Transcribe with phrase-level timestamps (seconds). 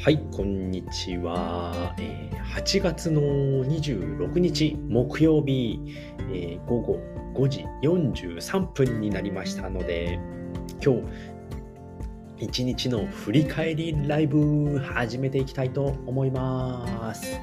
[0.00, 1.92] はい、こんにちは。
[1.98, 5.80] えー、8月の26日木曜日、
[6.32, 7.00] えー、午後
[7.34, 10.20] 5時43分になりましたので、
[10.80, 10.94] 今
[12.38, 17.34] 日一日の振り返りライブ始めていきたいと思います。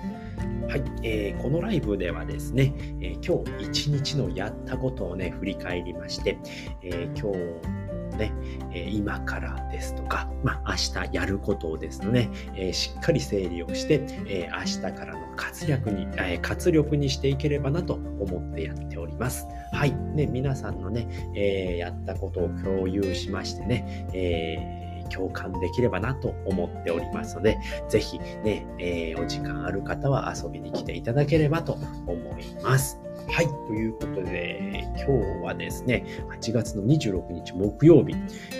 [0.69, 6.37] はい、えー、このライブではですね、えー、今日一日のやったことをね、振り返りまして、
[6.81, 7.84] えー、今日
[8.15, 8.31] ね、
[8.73, 19.47] え今からですとか、まあ、明日やることをですね、えしっかり整理をして、え明日からの活躍に、え活力にしていければなと思ってやっております。
[19.71, 19.93] はい。
[19.93, 27.57] ね、皆さんのね、えやったことを共有しましてね、えー共感できればなと思っておりますので、
[27.89, 31.73] ぜひね、えー、お時間ある方は遊びに来ていただければと
[32.07, 33.04] 思います。
[33.27, 33.47] はい。
[33.67, 35.11] ということで、今日
[35.43, 36.05] はですね、
[36.39, 38.15] 8月の26日木曜日、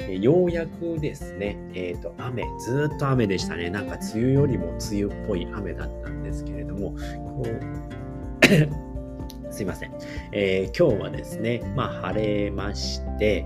[0.10, 3.70] えようやくですね、え、ー、と、雨、ずっと雨でしたね。
[3.70, 6.95] なんか梅雨よりも梅雨っぽい雨だったんですけれども、
[9.52, 9.92] すいません、
[10.34, 13.45] えー、今日はですね、まあ晴れまして、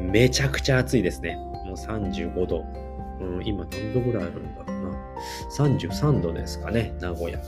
[0.00, 1.36] めちゃくちゃ暑いですね。
[1.36, 2.64] もう35度。
[3.20, 4.69] うん、今何度ぐらいあるんだろう。
[5.50, 7.38] 33度ですかね、名古屋。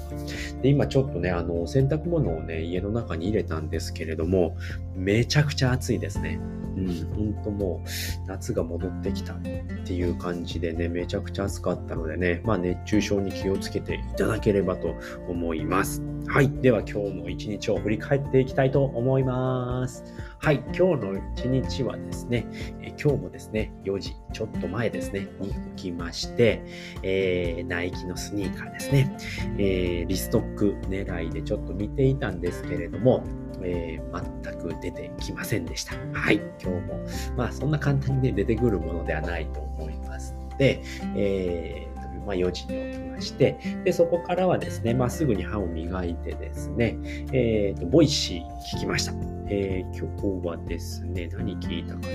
[0.63, 4.57] で、今ちょっとね、あの、洗濯物をね、家の中に入れたんですけれども、
[4.95, 6.41] めちゃくちゃ暑いですね。
[6.87, 7.89] うん、ほんともう、
[8.27, 9.41] 夏が戻ってきたっ
[9.85, 14.95] ていう感じでね、めちゃくちゃ暑かったのでね、まあ熱中症に気をつけていただければと
[15.29, 16.03] 思います。
[16.27, 16.51] はい。
[16.63, 20.05] では今日の一日を振り返っていきたいと思います。
[20.39, 20.57] はい。
[20.77, 22.47] 今日の一日はですね、
[22.81, 26.63] え今日もですね、4時ちょっと前ですね、に起きまして、
[27.03, 29.17] えー、ナイキのスニーカーですね、
[29.59, 33.25] えー、 restock 狙いでちょっと見ていたんですけれども、
[33.63, 35.95] えー、全く出てきませんでした。
[36.13, 36.37] はい。
[36.63, 37.01] 今日も、
[37.37, 40.83] まあそんな簡単にね、出てくるものではないと思いますので、
[41.17, 41.93] えー
[42.25, 46.97] まあ、4時に起きまして、で、そこからはですね、まあ、すぐに歯を磨いてですね、
[47.33, 49.13] えっ、ー、と、ボイシー聞きました。
[49.49, 52.09] えー、今日はですね、何聞いたかな？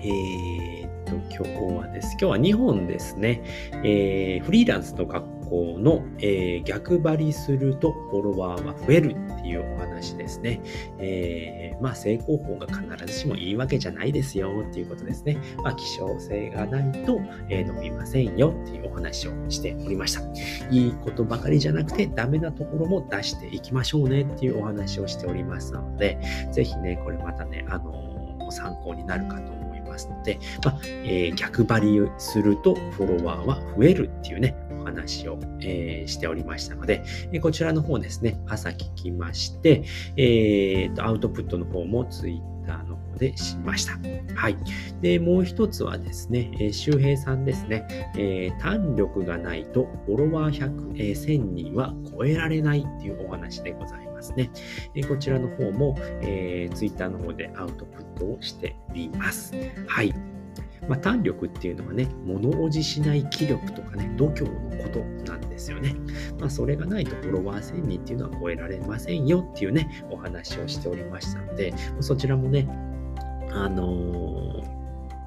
[0.00, 2.08] えー、っと、今日はです。
[2.12, 3.42] 今日は2本ですね、
[3.84, 10.60] えー、フリーランスの学校の、えー、逆張りするとフォロワーは増えるっていうお話ですね。
[10.98, 15.38] えー、まあ成功法が必ずしもいいわけじゃないですよっていうことですね。
[15.62, 20.22] まあ希少性がないと、えー、伸びませんよっていうお話をしておりました。
[20.70, 26.18] いいことばかりじゃなくてダメなところも出していきましょうねっていうお話をしておりますので、
[26.52, 29.57] ぜひね、これまたね、あの参考になるかと
[29.88, 39.84] ますので、まあえー、逆張りするとフォロワーは増えるっていうね、お話を、えー、しておりましたので、えこちらの方ですね、朝聞きまして、
[40.16, 42.42] えー、とアウトプットの方も Twitter
[42.84, 43.98] の方でしました。
[44.34, 44.56] はい。
[45.00, 54.50] で、もう一つはですね、えー、周平さんですね、えー、胆力がないとフォロワー100、え1000人は超えられないっていうお話でございますね。
[54.94, 59.54] えこちらの方も、えー、Twitter の方でアウトプットをしております。
[59.86, 60.14] はい。
[60.88, 65.94] まあ、胆力っていうのはね、物おじしない気力とかね、度胸のことなんですよね。
[66.40, 72.66] まあ、それがないとフォロワー1000人っていうのは超えられませんよっていうね、お話をしておりましたので、そちらもね、
[73.50, 74.78] あのー、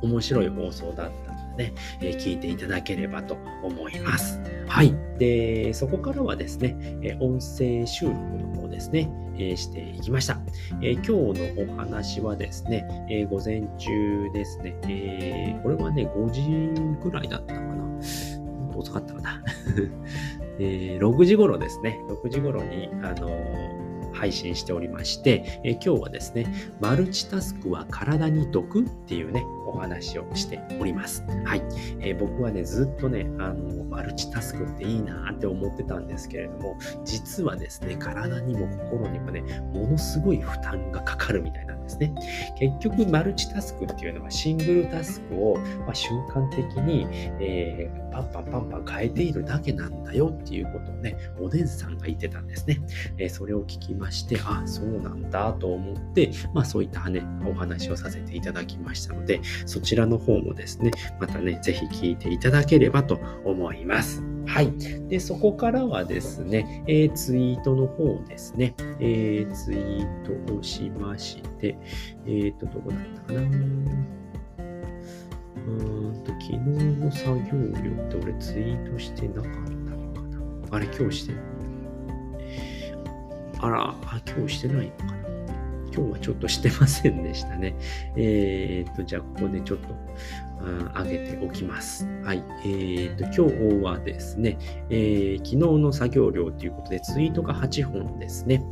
[0.01, 4.39] 面白い放送だったね、え、聞いていただければと思います。
[4.67, 4.95] はい。
[5.17, 10.39] で、そこからはですね、え音声収録の方ですね、えしていきました、
[10.81, 17.99] え今日のお話はですね、え午前中ですね、えこれはね、5時ぐらいだったかな。
[18.75, 19.43] 遅かったかな。
[20.59, 23.29] え6時頃ですね、6時頃に、あの
[24.21, 26.45] 配信しておりまして、え今日はですね、
[26.79, 31.23] マルチタスクは体に毒っていうね、お話をしております。
[31.43, 31.63] はい。
[32.01, 39.41] えー、僕はね、ずっとね、あの、マルチタスクっていいなって思ってたんですけれども、実はですね、体にも心にもね、
[39.73, 42.13] ものすごい負担がかかるみたいなですね。
[42.57, 45.57] 結局、マルチタスクっていうのはシングルタスクを、
[45.87, 47.07] ま、瞬間的に、
[47.39, 52.79] えー、パンパンパンパン変えているだけなんだよっていうことをね、おでんさんが言ってたんですね。
[53.17, 64.30] えー、それを聞きまして、あ、そうなんだと思って、まあそういったね、お話をさせていただきましたので、そちらの方もですね、またね、ぜひ聞いていただければと思います。
[64.51, 64.73] はい。
[65.07, 71.77] で、そこからはですね、えー、ツイートの方ですね、えー、ツイートをしまして、
[72.25, 73.39] えっ、ー、と、どこだったかな。
[73.39, 77.51] うーんと、昨日の作業
[77.81, 80.75] 量って俺ツイートしてなかったのかな。
[80.75, 81.37] あれ、今日してる
[83.59, 83.95] あら、
[84.35, 85.21] 今日してないのかな。
[85.95, 87.73] 今日はちょっとしてませんでしたね。
[88.17, 89.95] えー、っと、じゃあここでちょっと
[90.95, 92.07] 上げておきます。
[92.23, 92.43] はい。
[92.63, 94.57] えー、と、今日はですね、
[94.89, 98.63] えー、昨日の作業量ということでツイートが8本ですね。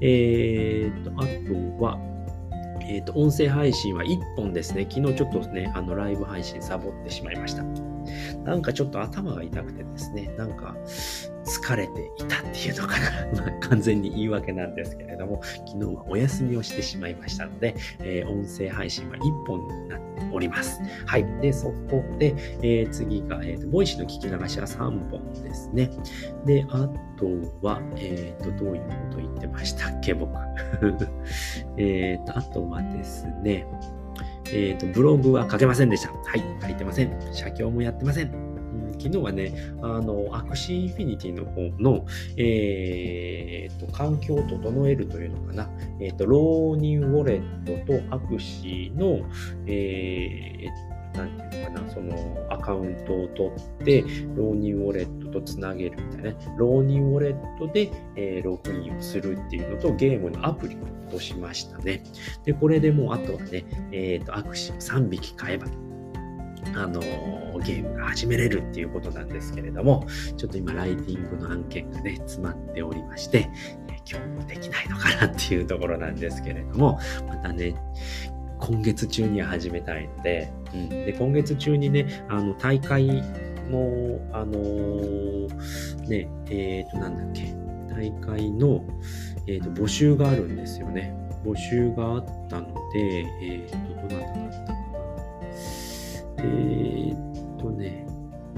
[0.00, 1.24] えー、と、あ
[1.78, 1.98] とは、
[2.86, 4.86] えっ、と、音声配信は1本ですね。
[4.88, 7.64] 昨日ちょっとね、あの、ライブ配信サボってしまいました。
[8.44, 10.76] なんかちょっと頭が痛くてですね、なんか
[11.44, 13.10] 疲れていたっていうのかな。
[13.44, 20.80] まあ、完全に言い訳なんですけれども、昨日はお休みをしてしまいましたので、えー、音声配信は1本になっております。
[21.06, 21.26] はい。
[21.40, 25.90] で、そこで、えー、次が、えーと、ボイシーの聞き流しは3本ですね。
[26.46, 27.26] で、あと
[27.62, 30.32] は、えっ、ー、と、どういうこと言ってましたっけ、僕。
[31.76, 33.66] えっと、あとはですね、
[34.52, 36.12] えっ、ー、と、ブログは書けませんでした。
[36.12, 37.18] はい、書いてません。
[37.32, 38.44] 写経もやってません。
[38.98, 39.52] 昨日はね、
[39.82, 42.06] あの、アクシーインフィニティの方の、
[42.36, 45.68] えー、と、環境を整えるというのかな。
[46.00, 49.20] えっ、ー、と、ローニンウォレットとアクシーの、
[49.66, 54.02] えー、なんていうのかな、そのアカウントを取って、
[54.36, 56.36] ローニンウォレットとつなげるみたいなね。
[56.56, 62.02] ローニンウォレットで、えー、ログインをするっていうのと、ゲームのアプリを落としましたね。
[62.44, 65.66] で、これでもうあとはね、えっ、ー、と、アクシー3匹買えば、
[66.76, 67.00] あの
[67.60, 73.48] ゲームが始めれるっていうことなんですけれども、ちょっと今、ライティングの案件がね、詰まっておりまして
[73.88, 76.98] え、今日もできないのかなっていうところなんですけれども、
[77.28, 77.74] またね、
[78.60, 83.22] 今月中には始めたいので、うん、で今月中にね、あの大会
[83.70, 87.54] の、あのー、ね、えっ、ー、と、なんだっけ、
[87.88, 88.84] 大会の、
[89.46, 91.14] えーと、募集があるんですよね。
[91.44, 94.84] 募集があったので、えっ、ー、と、どなただったかな。
[96.38, 98.06] えっ、とね、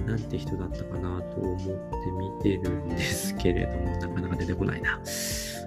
[0.06, 1.72] なんて人だったかなと思って
[2.12, 5.00] 見てるんですけれども、なかなか出てこないな。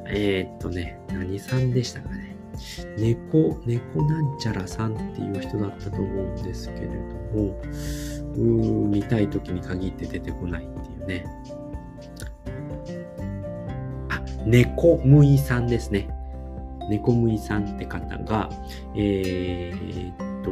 [0.07, 2.35] えっ、とね、何さんでしたかね。
[2.97, 7.61] 猫、猫なんちゃらさんっていう人だったと思うんですけれども、
[8.39, 11.25] 見たい時に限って出てこないっていうね。
[14.09, 16.09] あ、猫むいさんですね。
[16.89, 18.49] 猫むいさんって方が、
[18.95, 20.49] えー、っと、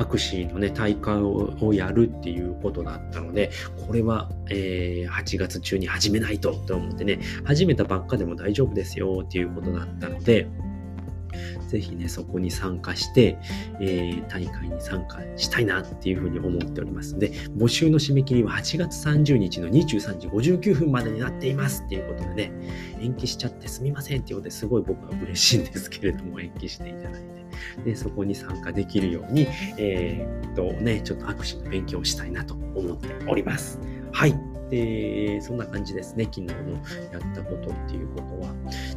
[0.00, 3.50] アクシーのね、大会をやるっていうことだったので、
[3.86, 10.46] これは、えー、8月中に始めないとと思ってね、始めたばっかでも大丈夫ですよっていうことだったので、
[11.66, 13.38] ぜひね、そこに参加して、
[13.80, 22.52] えー、大会に参加したいなっていうふうに思っておりますので、募集の締め切りは8月30日の23時59分までになっていますっていうことでね、
[23.00, 27.36] 延期しちゃってすみませんっていうことですごい僕は嬉しいんですけれども、延期していただいて。
[27.84, 29.46] でそこに参加できるように、
[29.78, 33.80] えー、っとね、ちょっと握手の勉強をしたいなと思っております。
[34.12, 34.55] はい。
[34.70, 36.24] で、そんな感じですね。
[36.24, 36.52] 昨日の
[37.12, 38.54] やったことっていうことは。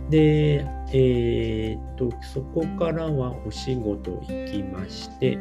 [0.10, 5.38] で、えー、っと、そこからはお仕事行きまして、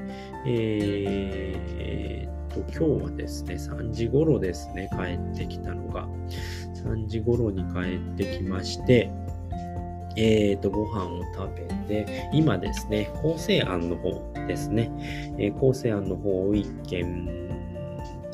[0.46, 6.06] えー、っと、今日はですね、3時頃ですね、帰ってきたのが。
[6.84, 9.10] 3時頃に帰ってきまして、
[10.16, 14.90] えっ、と、ご飯を食べて、今ですね、構成案の方ですね、
[15.38, 17.47] えー、構成案の方を一件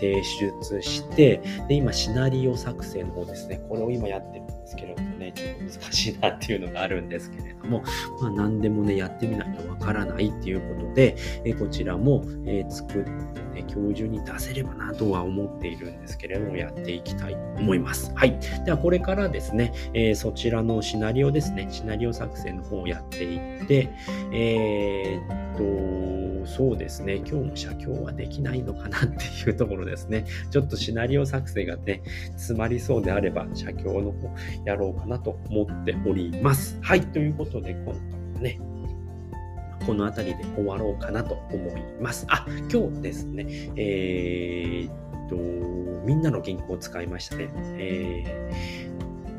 [0.04, 7.82] 提出して、で、今、シナリオ作成の方ですね、これを今やってるんですけれどもね、ちょっと難しいなっていうのがあるんですけれも、
[8.20, 13.10] まあ、何でもね、やってみないとわからないっていうことで、え、こちらも、え、作って
[13.54, 18.12] ね、今日中に出せればなとは思っているんですけれども、やっていきたいと思います。
[18.14, 18.38] はい。
[18.64, 23.88] では、これからですね、え、そちらのシナリオですね、シナリオ作成の方をやっていって、
[24.32, 30.24] えー、っと、そうですね、今日も写経はできないのかなっていうところですね。
[30.50, 34.30] ちょっとシナリオ作成がね、詰まりそうであれば、写経の方
[34.64, 36.78] やろうかなと思っております。
[36.82, 37.00] はい。
[37.00, 38.60] ということで、今回はね、
[39.86, 42.26] この辺りで終わろうかなと思います。
[42.28, 43.46] あ、今日ですね、
[43.76, 45.36] えー、っと、
[46.06, 47.50] みんなの銀行を使いましたね。
[47.78, 48.50] え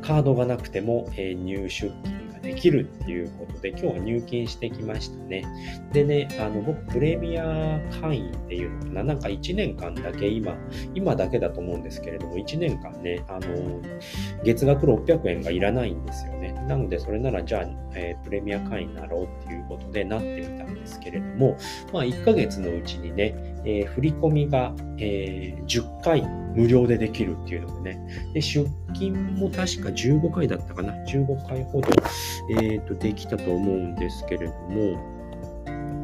[0.00, 5.44] カードがなくても、えー、入出金できるっていうことで、今日は入金してきましたね。
[5.92, 10.56] でね、あの、僕、プレミア会員っていうのかな、なんか1年間だけ今、
[10.94, 13.82] 今だけだと思うんですけれども、1年間ね、あの、
[14.44, 16.52] 月額600円がいらないんですよね。
[16.68, 21.56] なので、それならじゃあ、えー、プレミア会員になろうっていうことでなってみたんですけれども、
[21.92, 23.34] まあ、1ヶ月のうちにね、
[23.64, 26.22] えー、振り込みが、えー、10回
[26.56, 31.88] 無料でできるっていうのでね、で出勤も確か15回だったかな、15回ほど、
[32.50, 35.16] えーと、できたと思うんですけれども、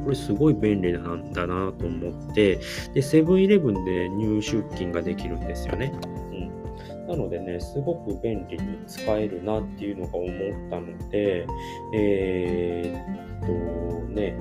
[0.05, 2.59] これすごい便利なんだなと思って、
[2.93, 5.93] で、セブンイレブンで入出金ができるんですよね。
[6.33, 7.07] うん。
[7.07, 10.31] なのでね、すごく便利に使えるなっていうのが思っ
[10.71, 11.47] たので、
[11.95, 14.37] えー、っとね、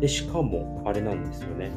[0.00, 1.70] で、しかも、あれなんですよね。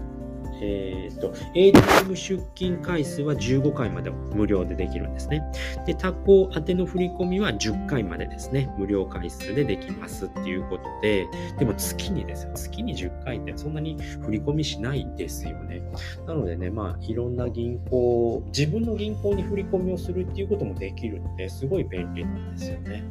[0.62, 5.42] えーと、ATM 出金回数は15回まで無料でできるんですね。
[5.86, 15.82] で、他行宛ての振り込みは10回までですね、無料回数でできますっていうことで、でも月にですよ、月に10回ってそんなに振り込みしないですよね。
[16.28, 23.04] なのでね、まあ、いろんな銀行、自分の銀行に振り込みをするっていうこともできるので、すごい便利なんですよね。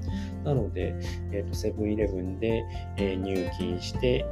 [0.45, 0.95] なので、
[1.33, 2.65] えっ、と、セブンイレブンで、
[2.97, 4.25] えー、入金して、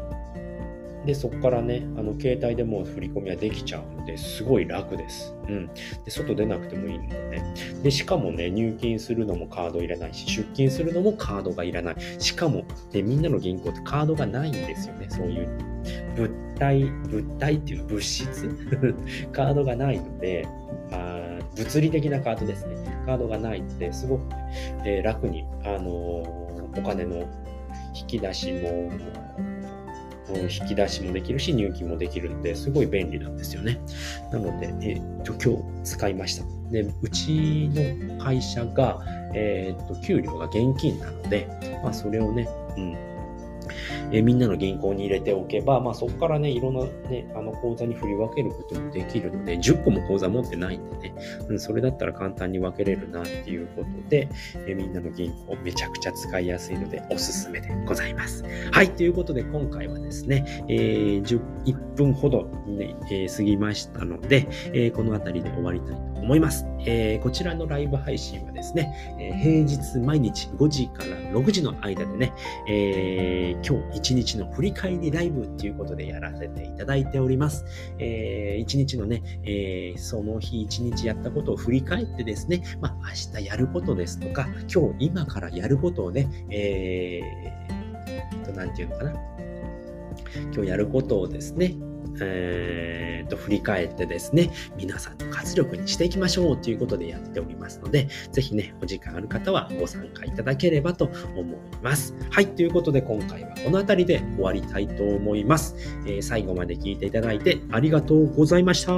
[1.07, 5.35] で、そこからね、あの、携帯でもう振り込みはできちゃうので、すごい楽です。
[5.49, 5.67] うん。
[6.05, 7.55] で、外出なくてもいいのでね。
[7.83, 11.97] で、しかもね、入金するのもカードいらないし、出金するのもカードがいらない。
[12.19, 15.07] しかも、で、みんなの銀行ってカードがないんですよね。
[15.09, 15.49] そういう
[16.17, 18.49] 物体、物体っていう物質？
[19.33, 20.47] カードがないので、
[20.91, 22.75] あ物理的なカードですね。
[23.07, 24.37] カードがないので、すごく、ね、
[24.85, 27.25] えー、楽に、あのー、お金の
[27.95, 28.91] 引き出しも、
[30.35, 33.81] 引き出しもできるし、入金もできるんで、すごい便利なんですよね。
[34.33, 36.45] なので、えー、と、今日使いました。
[36.71, 39.01] で、うちの会社が、
[39.35, 41.49] えっ、と、給料が現金なので、
[41.83, 43.16] まあ、それをね、うん、
[44.13, 51.15] えー、みんなの銀行に入れておけば、まあ、そこからね、いろんなね、あの口座に振り分けることもできるので、10個も口座持ってないんでね、
[51.49, 54.29] うん、それだったら簡単に分けれるなっていうことで、
[54.67, 58.45] えー、みんなの銀行めちゃくちゃ使いやすいので、おすすめでございます。
[58.73, 66.67] はい、ということで今回はですね、えー、1分ほど、ねえー、過ぎましたので、えー、この辺りで終わりたいと思います。
[66.81, 72.33] えー、こちらのライブ配信はですね、え、平日毎日5時から6時の間でね、
[72.69, 77.65] え今日一日の振り返りライブっていうことでやらせていただいております。
[77.99, 89.13] えー、一日のね、えー、その日一日やったことを振り返ってですね、まあ、明日やることですとか、今日今からやることをね、えー、と、なんていうのかな。
[90.53, 91.75] 今日やることをですね、
[92.23, 102.15] えー、と振り返ってですね、皆さんの活力にしていきましょうということでやっておりますので、ぜひね、お時間ある方はご参加いただければと思います。
[102.31, 105.77] はい、ということで今回はこの辺りで終わりたいと思います。
[106.07, 108.93] えー、最後まで聞いていただいてありがとうございました。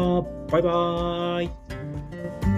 [0.51, 1.45] バイバー
[2.55, 2.58] イ。